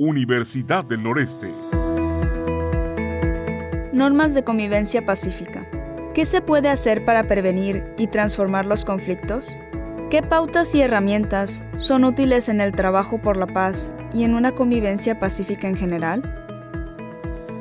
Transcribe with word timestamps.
Universidad 0.00 0.84
del 0.84 1.02
Noreste. 1.02 1.48
Normas 3.92 4.32
de 4.32 4.44
convivencia 4.44 5.04
pacífica. 5.04 5.66
¿Qué 6.14 6.24
se 6.24 6.40
puede 6.40 6.68
hacer 6.68 7.04
para 7.04 7.26
prevenir 7.26 7.84
y 7.98 8.06
transformar 8.06 8.64
los 8.64 8.84
conflictos? 8.84 9.58
¿Qué 10.08 10.22
pautas 10.22 10.72
y 10.76 10.82
herramientas 10.82 11.64
son 11.78 12.04
útiles 12.04 12.48
en 12.48 12.60
el 12.60 12.70
trabajo 12.70 13.20
por 13.20 13.36
la 13.36 13.48
paz 13.48 13.92
y 14.14 14.22
en 14.22 14.34
una 14.34 14.52
convivencia 14.52 15.18
pacífica 15.18 15.66
en 15.66 15.74
general? 15.74 16.22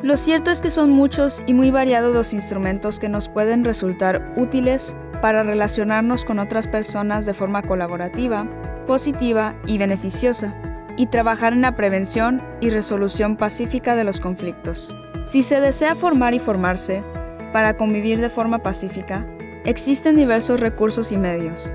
Lo 0.04 0.16
cierto 0.16 0.52
es 0.52 0.62
que 0.62 0.70
son 0.70 0.92
muchos 0.92 1.44
y 1.48 1.56
muy 1.56 1.72
variados 1.72 2.14
los 2.14 2.34
instrumentos 2.34 3.00
que 3.00 3.10
nos 3.10 3.30
pueden 3.30 3.66
resultar 3.66 4.36
útiles 4.38 4.96
para 5.24 5.42
relacionarnos 5.42 6.24
con 6.24 6.38
otras 6.38 6.68
personas 6.68 7.26
de 7.26 7.34
forma 7.34 7.64
colaborativa, 7.64 8.48
positiva 8.86 9.56
y 9.66 9.80
beneficiosa, 9.80 10.54
y 10.98 11.06
trabajar 11.06 11.54
en 11.54 11.62
la 11.62 11.76
prevención 11.76 12.42
y 12.60 12.72
resolución 12.72 13.38
pacífica 13.38 13.96
de 13.96 14.04
los 14.04 14.20
conflictos. 14.20 14.94
Si 15.24 15.44
se 15.44 15.62
desea 15.62 15.96
formar 15.96 16.34
y 16.34 16.40
formarse 16.40 17.04
para 17.54 17.78
convivir 17.78 18.20
de 18.20 18.30
forma 18.30 18.60
pacífica, 18.60 19.26
existen 19.64 20.18
diversos 20.18 20.60
recursos 20.60 21.12
y 21.12 21.18
medios, 21.18 21.72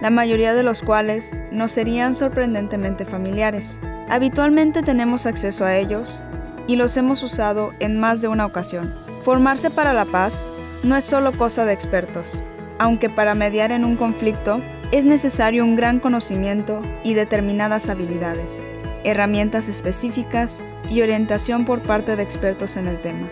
la 0.00 0.10
mayoría 0.10 0.54
de 0.54 0.62
los 0.62 0.82
cuales 0.82 1.32
nos 1.52 1.72
serían 1.72 2.14
sorprendentemente 2.14 3.04
familiares. 3.04 3.78
Habitualmente 4.08 4.82
tenemos 4.82 5.26
acceso 5.26 5.64
a 5.64 5.76
ellos 5.76 6.24
y 6.66 6.76
los 6.76 6.96
hemos 6.96 7.22
usado 7.22 7.72
en 7.78 8.00
más 8.00 8.20
de 8.20 8.28
una 8.28 8.46
ocasión. 8.46 8.92
Formarse 9.24 9.70
para 9.70 9.92
la 9.92 10.04
paz 10.04 10.48
no 10.82 10.96
es 10.96 11.04
solo 11.04 11.32
cosa 11.32 11.64
de 11.64 11.72
expertos, 11.72 12.42
aunque 12.84 13.08
para 13.08 13.34
mediar 13.34 13.72
en 13.72 13.82
un 13.82 13.96
conflicto 13.96 14.60
es 14.92 15.06
necesario 15.06 15.64
un 15.64 15.74
gran 15.74 16.00
conocimiento 16.00 16.82
y 17.02 17.14
determinadas 17.14 17.88
habilidades, 17.88 18.62
herramientas 19.04 19.70
específicas 19.70 20.66
y 20.90 21.00
orientación 21.00 21.64
por 21.64 21.80
parte 21.80 22.14
de 22.14 22.22
expertos 22.22 22.76
en 22.76 22.86
el 22.86 23.00
tema. 23.00 23.26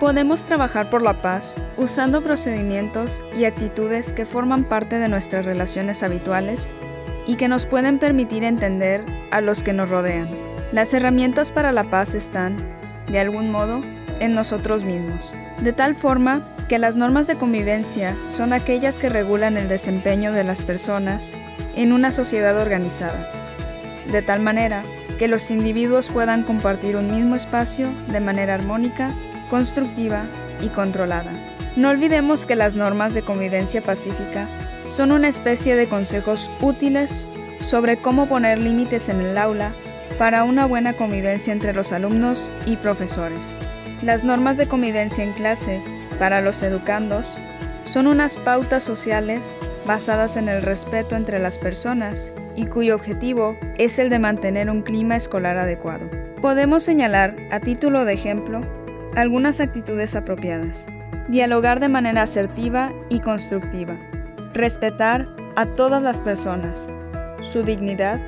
Podemos 0.00 0.42
trabajar 0.42 0.90
por 0.90 1.02
la 1.02 1.22
paz 1.22 1.56
usando 1.76 2.20
procedimientos 2.20 3.22
y 3.38 3.44
actitudes 3.44 4.12
que 4.12 4.26
forman 4.26 4.64
parte 4.64 4.98
de 4.98 5.08
nuestras 5.08 5.44
relaciones 5.44 6.02
habituales 6.02 6.72
y 7.28 7.36
que 7.36 7.46
nos 7.46 7.64
pueden 7.64 8.00
permitir 8.00 8.42
entender 8.42 9.04
a 9.30 9.40
los 9.40 9.62
que 9.62 9.72
nos 9.72 9.88
rodean. 9.88 10.28
Las 10.72 10.92
herramientas 10.92 11.52
para 11.52 11.70
la 11.70 11.84
paz 11.84 12.16
están, 12.16 12.56
de 13.08 13.18
algún 13.20 13.50
modo, 13.50 13.82
en 14.20 14.34
nosotros 14.34 14.84
mismos, 14.84 15.34
de 15.60 15.72
tal 15.72 15.94
forma 15.94 16.42
que 16.68 16.78
las 16.78 16.96
normas 16.96 17.26
de 17.26 17.36
convivencia 17.36 18.16
son 18.30 18.52
aquellas 18.52 18.98
que 18.98 19.08
regulan 19.08 19.56
el 19.56 19.68
desempeño 19.68 20.32
de 20.32 20.44
las 20.44 20.62
personas 20.62 21.34
en 21.76 21.92
una 21.92 22.10
sociedad 22.10 22.58
organizada, 22.58 23.30
de 24.10 24.22
tal 24.22 24.40
manera 24.40 24.82
que 25.18 25.28
los 25.28 25.50
individuos 25.50 26.08
puedan 26.08 26.42
compartir 26.42 26.96
un 26.96 27.10
mismo 27.14 27.36
espacio 27.36 27.92
de 28.08 28.20
manera 28.20 28.54
armónica, 28.54 29.12
constructiva 29.50 30.24
y 30.60 30.68
controlada. 30.68 31.32
No 31.76 31.90
olvidemos 31.90 32.46
que 32.46 32.56
las 32.56 32.76
normas 32.76 33.14
de 33.14 33.22
convivencia 33.22 33.82
pacífica 33.82 34.46
son 34.90 35.12
una 35.12 35.28
especie 35.28 35.76
de 35.76 35.88
consejos 35.88 36.50
útiles 36.60 37.26
sobre 37.60 37.96
cómo 37.98 38.26
poner 38.28 38.58
límites 38.58 39.08
en 39.08 39.20
el 39.20 39.36
aula 39.36 39.72
para 40.18 40.44
una 40.44 40.66
buena 40.66 40.94
convivencia 40.94 41.52
entre 41.52 41.72
los 41.72 41.92
alumnos 41.92 42.52
y 42.64 42.76
profesores. 42.76 43.54
Las 44.02 44.24
normas 44.24 44.56
de 44.56 44.66
convivencia 44.66 45.24
en 45.24 45.32
clase 45.32 45.80
para 46.18 46.40
los 46.40 46.62
educandos 46.62 47.38
son 47.84 48.06
unas 48.06 48.36
pautas 48.36 48.82
sociales 48.82 49.56
basadas 49.86 50.36
en 50.36 50.48
el 50.48 50.62
respeto 50.62 51.16
entre 51.16 51.38
las 51.38 51.58
personas 51.58 52.32
y 52.54 52.66
cuyo 52.66 52.94
objetivo 52.94 53.56
es 53.78 53.98
el 53.98 54.10
de 54.10 54.18
mantener 54.18 54.70
un 54.70 54.82
clima 54.82 55.16
escolar 55.16 55.56
adecuado. 55.56 56.08
Podemos 56.40 56.82
señalar, 56.82 57.36
a 57.50 57.60
título 57.60 58.04
de 58.04 58.14
ejemplo, 58.14 58.60
algunas 59.14 59.60
actitudes 59.60 60.16
apropiadas. 60.16 60.86
Dialogar 61.28 61.80
de 61.80 61.88
manera 61.88 62.22
asertiva 62.22 62.92
y 63.08 63.20
constructiva. 63.20 63.98
Respetar 64.52 65.28
a 65.56 65.66
todas 65.66 66.02
las 66.02 66.20
personas, 66.20 66.90
su 67.40 67.62
dignidad 67.62 68.20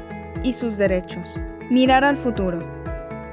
y 0.42 0.52
sus 0.52 0.78
derechos. 0.78 1.40
Mirar 1.70 2.02
al 2.02 2.16
futuro, 2.16 2.64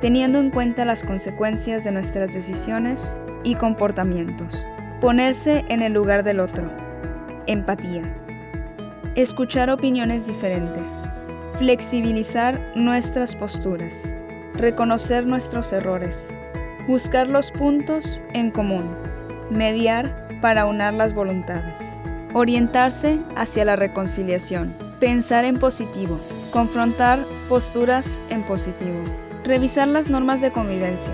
teniendo 0.02 0.40
en 0.40 0.50
cuenta 0.50 0.84
las 0.84 1.04
consecuencias 1.04 1.86
de 1.86 1.94
nuestras 1.94 2.34
decisiones 2.34 3.18
y 3.46 3.56
comportamientos. 3.56 4.68
Ponerse 5.00 5.64
en 5.70 5.82
el 5.82 5.94
lugar 5.94 6.24
del 6.24 6.42
otro. 6.42 6.70
Empatía. 7.48 8.04
Escuchar 9.16 9.70
opiniones 9.70 10.28
diferentes. 10.28 11.02
Flexibilizar 11.58 12.60
nuestras 12.76 13.38
posturas. 13.38 14.14
Reconocer 14.56 15.26
nuestros 15.26 15.72
errores. 15.72 16.36
Buscar 16.90 17.30
los 17.30 17.54
puntos 17.54 18.22
en 18.34 18.52
común. 18.52 18.84
Mediar 19.50 20.28
para 20.42 20.66
unar 20.66 20.94
las 20.94 21.14
voluntades. 21.14 21.80
Orientarse 22.34 23.18
hacia 23.38 23.64
la 23.64 23.78
reconciliación. 23.78 24.74
Pensar 25.00 25.46
en 25.46 25.58
positivo. 25.58 26.20
Confrontar 26.56 27.20
posturas 27.50 28.22
en 28.30 28.42
positivo. 28.42 29.04
Revisar 29.44 29.90
las 29.90 30.10
normas 30.10 30.40
de 30.40 30.54
convivencia 30.54 31.14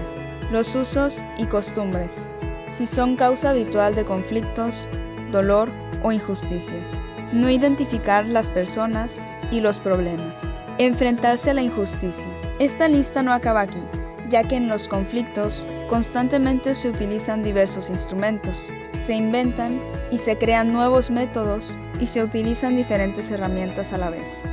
los 0.51 0.75
usos 0.75 1.25
y 1.35 1.45
costumbres, 1.45 2.29
si 2.67 2.85
son 2.85 3.15
causa 3.15 3.49
habitual 3.49 3.95
de 3.95 4.05
conflictos, 4.05 4.87
dolor 5.31 5.71
o 6.03 6.11
injusticias. 6.11 6.93
No 7.33 7.49
identificar 7.49 8.27
las 8.27 8.51
personas 8.51 9.27
y 9.49 9.61
los 9.61 9.79
problemas. 9.79 10.53
Enfrentarse 10.77 11.49
a 11.49 11.55
la 11.55 11.63
injusticia. 11.63 12.27
Esta 12.59 12.87
lista 12.87 13.23
no 13.23 13.33
acaba 13.33 13.61
aquí, 13.61 13.81
ya 14.29 14.43
que 14.43 14.57
en 14.57 14.67
los 14.67 14.87
conflictos 14.87 15.65
constantemente 15.89 16.75
se 16.75 16.87
utilizan 16.87 17.41
diversos 17.41 17.89
instrumentos, 17.89 18.69
se 18.99 19.15
inventan 19.15 19.81
y 20.11 20.19
se 20.19 20.37
crean 20.37 20.71
nuevos 20.71 21.09
métodos 21.09 21.79
y 21.99 22.05
se 22.05 22.23
utilizan 22.23 22.77
diferentes 22.77 23.31
herramientas 23.31 23.91
a 23.91 23.97
la 23.97 24.11
vez. 24.11 24.43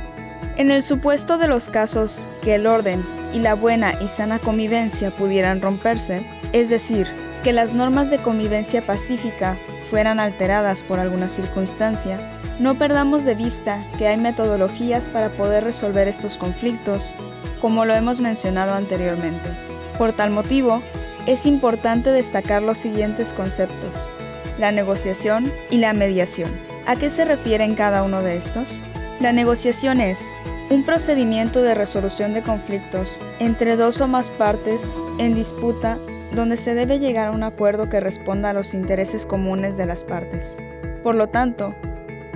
En 0.59 0.71
el 0.71 0.83
supuesto 0.83 1.37
de 1.37 1.47
los 1.47 1.69
casos 1.69 2.27
que 2.43 2.55
el 2.55 2.67
orden 2.67 3.01
y 3.33 3.39
la 3.39 3.53
buena 3.55 3.93
y 4.01 4.09
sana 4.09 4.39
convivencia 4.39 5.09
pudieran 5.09 5.61
romperse, 5.61 6.21
es 6.51 6.67
decir, 6.67 7.07
que 7.45 7.53
las 7.53 7.73
normas 7.73 8.09
de 8.09 8.17
convivencia 8.17 8.85
pacífica 8.85 9.55
fueran 9.89 10.19
alteradas 10.19 10.83
por 10.83 10.99
alguna 10.99 11.29
circunstancia, 11.29 12.19
no 12.59 12.77
perdamos 12.77 13.23
de 13.23 13.35
vista 13.35 13.81
que 13.97 14.09
hay 14.09 14.17
metodologías 14.17 15.07
para 15.07 15.29
poder 15.29 15.63
resolver 15.63 16.09
estos 16.09 16.37
conflictos, 16.37 17.13
como 17.61 17.85
lo 17.85 17.95
hemos 17.95 18.19
mencionado 18.19 18.73
anteriormente. 18.73 19.49
Por 19.97 20.11
tal 20.11 20.29
motivo, 20.29 20.81
es 21.25 21.45
importante 21.45 22.11
destacar 22.11 22.63
los 22.63 22.79
siguientes 22.79 23.31
conceptos, 23.31 24.11
la 24.57 24.73
negociación 24.73 25.53
y 25.71 25.77
la 25.77 25.93
mediación. 25.93 26.51
¿A 26.85 26.97
qué 26.97 27.09
se 27.09 27.23
refieren 27.23 27.75
cada 27.75 28.03
uno 28.03 28.21
de 28.21 28.35
estos? 28.35 28.83
La 29.21 29.33
negociación 29.33 29.99
es 29.99 30.33
un 30.69 30.83
procedimiento 30.83 31.61
de 31.61 31.73
resolución 31.73 32.33
de 32.33 32.43
conflictos 32.43 33.19
entre 33.39 33.75
dos 33.75 34.01
o 34.01 34.07
más 34.07 34.29
partes 34.29 34.93
en 35.17 35.33
disputa 35.33 35.97
donde 36.33 36.57
se 36.57 36.75
debe 36.75 36.99
llegar 36.99 37.29
a 37.29 37.31
un 37.31 37.43
acuerdo 37.43 37.89
que 37.89 37.99
responda 37.99 38.51
a 38.51 38.53
los 38.53 38.75
intereses 38.75 39.25
comunes 39.25 39.77
de 39.77 39.87
las 39.87 40.03
partes. 40.03 40.57
Por 41.01 41.15
lo 41.15 41.27
tanto, 41.27 41.73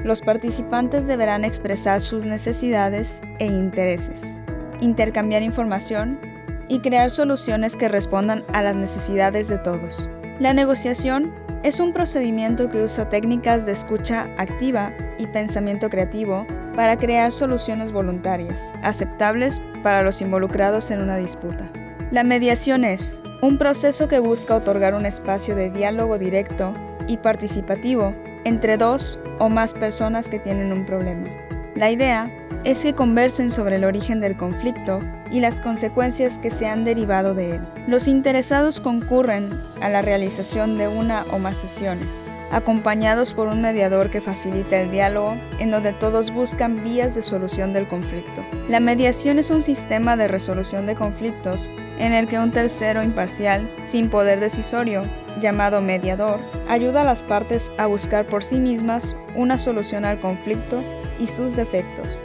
los 0.03 0.21
participantes 0.21 1.05
deberán 1.05 1.45
expresar 1.45 2.01
sus 2.01 2.25
necesidades 2.25 3.21
e 3.37 3.45
intereses, 3.45 4.37
intercambiar 4.81 5.43
información 5.43 6.19
y 6.67 6.79
crear 6.79 7.11
soluciones 7.11 7.75
que 7.75 7.87
respondan 7.87 8.41
a 8.51 8.63
las 8.63 8.75
necesidades 8.75 9.47
de 9.47 9.59
todos. 9.59 10.09
La 10.39 10.53
negociación 10.53 11.31
es 11.63 11.79
un 11.79 11.93
procedimiento 11.93 12.69
que 12.69 12.83
usa 12.83 13.09
técnicas 13.09 13.65
de 13.65 13.71
escucha 13.71 14.27
activa 14.37 14.91
y 15.17 15.27
pensamiento 15.27 15.89
creativo 15.89 16.43
para 16.75 16.97
crear 16.97 17.31
soluciones 17.31 17.93
voluntarias, 17.93 18.73
aceptables 18.83 19.61
para 19.81 20.03
los 20.03 20.21
involucrados 20.21 20.91
en 20.91 21.01
una 21.01 21.15
disputa. 21.15 21.71
La 22.11 22.23
mediación 22.23 22.83
es 22.83 23.21
un 23.41 23.57
proceso 23.57 24.09
que 24.09 24.19
busca 24.19 24.55
otorgar 24.55 24.93
un 24.93 25.05
espacio 25.05 25.55
de 25.55 25.69
diálogo 25.69 26.17
directo 26.17 26.73
y 27.07 27.17
participativo 27.17 28.13
entre 28.43 28.77
dos 28.77 29.17
o 29.39 29.47
más 29.47 29.73
personas 29.73 30.29
que 30.29 30.39
tienen 30.39 30.73
un 30.73 30.85
problema. 30.85 31.29
La 31.75 31.91
idea 31.91 32.29
es 32.63 32.83
que 32.83 32.93
conversen 32.93 33.51
sobre 33.51 33.75
el 33.75 33.83
origen 33.83 34.21
del 34.21 34.37
conflicto 34.37 35.01
y 35.31 35.41
las 35.41 35.59
consecuencias 35.59 36.39
que 36.39 36.49
se 36.49 36.67
han 36.67 36.85
derivado 36.85 37.33
de 37.33 37.55
él. 37.55 37.61
Los 37.87 38.07
interesados 38.07 38.79
concurren 38.79 39.49
a 39.81 39.89
la 39.89 40.01
realización 40.01 40.77
de 40.77 40.87
una 40.87 41.25
o 41.31 41.39
más 41.39 41.57
sesiones, 41.57 42.07
acompañados 42.51 43.33
por 43.33 43.47
un 43.47 43.61
mediador 43.61 44.09
que 44.09 44.21
facilita 44.21 44.79
el 44.79 44.91
diálogo, 44.91 45.35
en 45.59 45.71
donde 45.71 45.91
todos 45.91 46.31
buscan 46.31 46.83
vías 46.83 47.15
de 47.15 47.21
solución 47.21 47.73
del 47.73 47.87
conflicto. 47.87 48.45
La 48.69 48.79
mediación 48.79 49.39
es 49.39 49.49
un 49.49 49.61
sistema 49.61 50.15
de 50.15 50.29
resolución 50.29 50.85
de 50.85 50.95
conflictos 50.95 51.73
en 51.99 52.13
el 52.13 52.27
que 52.27 52.39
un 52.39 52.51
tercero 52.51 53.03
imparcial, 53.03 53.69
sin 53.83 54.09
poder 54.09 54.39
decisorio, 54.39 55.03
llamado 55.41 55.81
mediador, 55.81 56.39
ayuda 56.69 57.01
a 57.01 57.05
las 57.05 57.23
partes 57.23 57.71
a 57.77 57.87
buscar 57.87 58.25
por 58.27 58.43
sí 58.43 58.59
mismas 58.59 59.17
una 59.35 59.57
solución 59.57 60.05
al 60.05 60.19
conflicto 60.21 60.81
y 61.19 61.27
sus 61.27 61.55
defectos. 61.55 62.23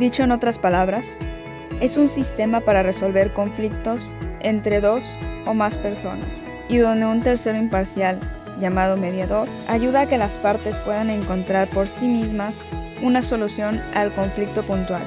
Dicho 0.00 0.22
en 0.22 0.32
otras 0.32 0.58
palabras, 0.58 1.18
es 1.82 1.98
un 1.98 2.08
sistema 2.08 2.62
para 2.62 2.82
resolver 2.82 3.34
conflictos 3.34 4.14
entre 4.40 4.80
dos 4.80 5.04
o 5.44 5.52
más 5.52 5.76
personas, 5.76 6.42
y 6.70 6.78
donde 6.78 7.04
un 7.04 7.20
tercero 7.20 7.58
imparcial, 7.58 8.18
llamado 8.58 8.96
mediador, 8.96 9.46
ayuda 9.68 10.00
a 10.00 10.06
que 10.06 10.16
las 10.16 10.38
partes 10.38 10.78
puedan 10.78 11.10
encontrar 11.10 11.68
por 11.68 11.90
sí 11.90 12.08
mismas 12.08 12.70
una 13.02 13.20
solución 13.20 13.82
al 13.92 14.10
conflicto 14.14 14.62
puntual. 14.62 15.02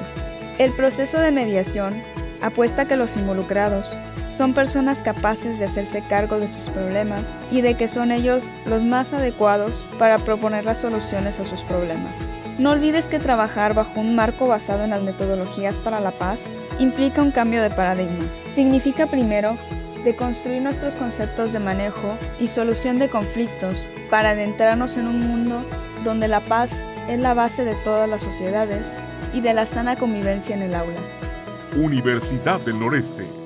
El 0.58 0.70
proceso 0.70 1.18
de 1.18 1.32
mediación 1.32 2.00
apuesta 2.40 2.86
que 2.86 2.94
los 2.94 3.16
involucrados 3.16 3.98
son 4.30 4.54
personas 4.54 5.02
capaces 5.02 5.58
de 5.58 5.64
hacerse 5.64 6.04
cargo 6.08 6.38
de 6.38 6.46
sus 6.46 6.70
problemas 6.70 7.34
y 7.50 7.62
de 7.62 7.74
que 7.74 7.88
son 7.88 8.12
ellos 8.12 8.48
los 8.64 8.84
más 8.84 9.12
adecuados 9.12 9.84
para 9.98 10.18
proponer 10.18 10.64
las 10.64 10.78
soluciones 10.78 11.40
a 11.40 11.44
sus 11.44 11.62
problemas. 11.62 12.16
No 12.58 12.70
olvides 12.70 13.08
que 13.08 13.18
trabajar 13.18 13.74
bajo 13.74 13.98
un 13.98 14.14
marco 14.14 14.46
basado 14.46 14.84
en 14.84 14.90
las 14.90 15.02
metodologías 15.02 15.80
para 15.80 15.98
la 15.98 16.12
paz 16.12 16.46
implica 16.78 17.20
un 17.20 17.32
cambio 17.32 17.60
de 17.62 17.70
paradigma. 17.70 18.24
Significa 18.54 19.08
primero 19.08 19.58
deconstruir 20.04 20.62
nuestros 20.62 20.94
conceptos 20.94 21.52
de 21.52 21.58
manejo 21.58 22.16
y 22.38 22.46
solución 22.46 23.00
de 23.00 23.10
conflictos 23.10 23.88
para 24.08 24.30
adentrarnos 24.30 24.96
en 24.96 25.08
un 25.08 25.20
mundo 25.20 25.64
donde 26.04 26.28
la 26.28 26.40
paz 26.40 26.84
es 27.08 27.18
la 27.18 27.34
base 27.34 27.64
de 27.64 27.74
todas 27.82 28.08
las 28.08 28.22
sociedades 28.22 28.92
y 29.32 29.40
de 29.40 29.52
la 29.52 29.66
sana 29.66 29.96
convivencia 29.96 30.54
en 30.54 30.62
el 30.62 30.74
aula. 30.76 31.00
Universidad 31.76 32.60
del 32.60 32.78
Noreste 32.78 33.43